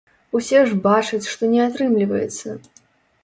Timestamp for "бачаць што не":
0.85-1.61